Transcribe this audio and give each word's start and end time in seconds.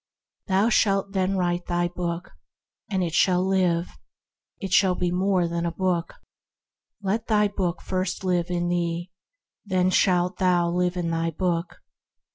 Thou 0.47 0.69
shalt 0.69 1.11
then 1.11 1.37
write 1.37 1.67
thy 1.67 1.87
book, 1.87 2.31
and 2.89 3.03
it 3.03 3.13
shall 3.13 3.45
live; 3.45 3.99
it 4.59 4.73
shall 4.73 4.95
be 4.95 5.11
more 5.11 5.47
than 5.47 5.63
a 5.63 5.71
book. 5.71 6.15
Let 7.03 7.27
thy 7.27 7.47
book 7.47 7.83
first 7.83 8.23
live 8.23 8.49
in 8.49 8.67
thee, 8.67 9.11
then 9.63 9.91
shalt 9.91 10.37
thou 10.37 10.69
live 10.71 10.97
in 10.97 11.11
thy 11.11 11.29
book. 11.29 11.83